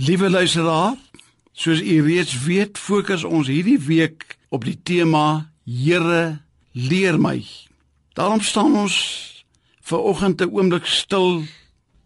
[0.00, 0.94] Liewe luisteraar,
[1.52, 6.40] soos u reeds weet, fokus ons hierdie week op die tema Here
[6.72, 7.42] leer my.
[8.16, 8.96] Daarom staan ons
[9.84, 11.44] ver oggend 'n oomblik stil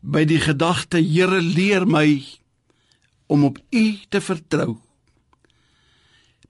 [0.01, 2.25] by die gedagte Here leer my
[3.27, 4.79] om op U te vertrou.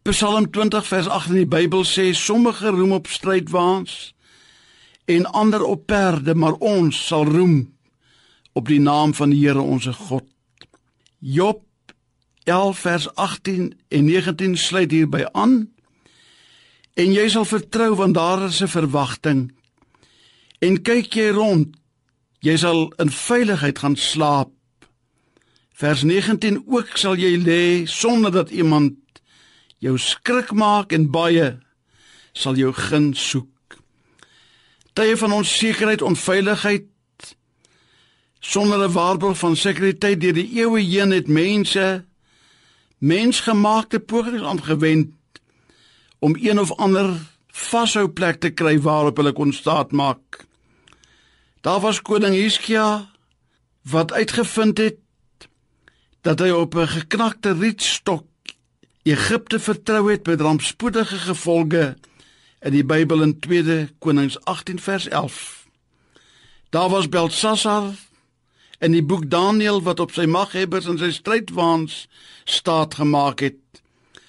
[0.02, 4.14] Psalm 20 vers 8 in die Bybel sê sommige roem op strydwaans
[5.04, 7.74] en ander op perde, maar ons sal roem
[8.52, 10.33] op die naam van die Here ons God.
[11.26, 11.62] Job
[12.42, 15.72] 11 vers 18 en 19 sluit hierby aan.
[16.94, 19.54] En jy sal vertrou want daar is 'n verwagting.
[20.58, 21.76] En kyk jy rond,
[22.38, 24.50] jy sal in veiligheid gaan slaap.
[25.72, 28.92] Vers 19 ook sal jy lê sonder dat iemand
[29.78, 31.58] jou skrik maak en baie
[32.32, 33.48] sal jou gun soek.
[34.92, 36.93] Tye van onsekerheid, onveiligheid
[38.54, 42.04] sonder 'n waarborg van sekuriteit deur die eeue heen het mense
[42.98, 45.10] mensgemaakte pogings aangewend
[46.18, 47.08] om een of ander
[47.48, 50.46] vashou plek te kry waarop hulle kon staat maak.
[51.60, 53.10] Daar was koning Hiskia
[53.82, 54.98] wat uitgevind het
[56.22, 58.24] dat hy op 'n geknakte rietstok
[59.02, 61.96] Egipte vertrou het met rampspoedige gevolge
[62.60, 65.66] in die Bybel in 2 Konings 18 vers 11.
[66.70, 67.92] Daar was Beltsasar
[68.84, 72.04] in die boek Daniël wat op sy maghebbers en sy strydwaans
[72.44, 73.80] staat gemaak het,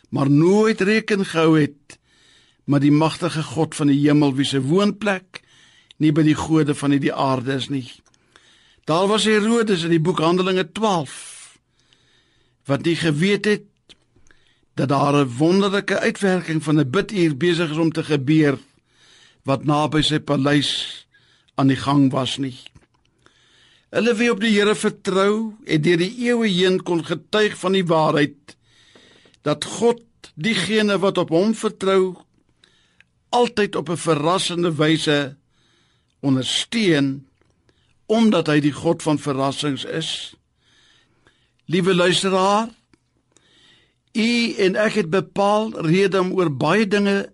[0.09, 1.97] maar nooit reken gehou het
[2.65, 5.41] met die magtige God van die hemel wie se woonplek
[5.99, 7.87] nie by die gode van die aarde is nie.
[8.85, 11.15] Daar was Herodes in die boek Handelinge 12
[12.69, 13.67] wat nie geweet het
[14.75, 18.57] dat daar 'n wonderlike uitwerking van 'n biduur besig is om te gebeur
[19.43, 21.05] wat naby sy paleis
[21.55, 22.57] aan die gang was nie.
[23.95, 27.85] Hulle wie op die Here vertrou en deur die eeue heen kon getuig van die
[27.87, 28.57] waarheid
[29.47, 30.01] dat God
[30.35, 32.17] diegene wat op hom vertrou
[33.31, 35.37] altyd op 'n verrassende wyse
[36.19, 37.23] ondersteun
[38.05, 40.35] omdat hy die God van verrassings is.
[41.65, 42.69] Liewe luisteraar,
[44.13, 47.31] u en ek het bepaal rede om oor baie dinge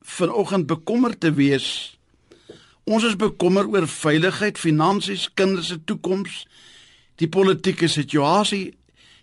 [0.00, 1.97] vanoggend bekommerd te wees.
[2.88, 6.46] Ons is bekommerd oor veiligheid, finansies, kinders se toekoms,
[7.20, 8.70] die politieke situasie,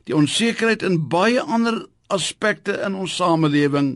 [0.06, 1.82] die onsekerheid en baie ander
[2.14, 3.96] aspekte in ons samelewing.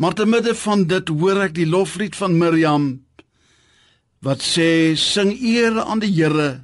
[0.00, 2.90] Maar te midde van dit hoor ek die loflied van Miriam
[4.24, 6.62] wat sê sing eer aan die Here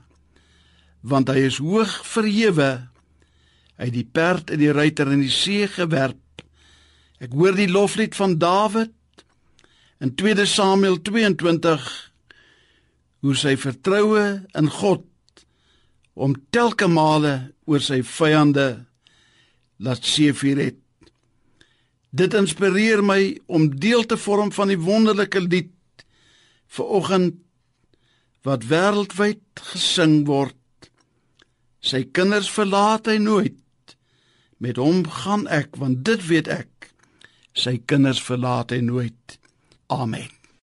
[1.06, 2.70] want hy is hoog verhewe.
[3.78, 6.43] Het die perd en die ruiter in die see gewerp.
[7.22, 8.95] Ek hoor die loflied van Dawid
[10.00, 11.86] in 2 Samuel 22
[13.24, 14.24] hoe sy vertroue
[14.58, 15.06] in God
[16.16, 17.34] om telke male
[17.68, 18.66] oor sy vyande
[19.82, 20.78] laat seëvier het.
[22.16, 25.72] Dit inspireer my om deel te vorm van die wonderlike lied
[26.76, 27.40] vir oggend
[28.46, 29.42] wat wêreldwyd
[29.72, 30.56] gesing word.
[31.82, 33.58] Sy kinders verlaat hy nooit.
[34.62, 36.92] Met hom gaan ek want dit weet ek.
[37.56, 39.36] Sy kinders verlaat hy nooit.
[39.91, 40.35] Amen.